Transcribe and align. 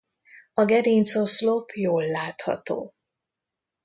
A 0.53 0.65
gerincoszlop 0.65 1.69
jól 1.73 2.05
látható. 2.07 2.93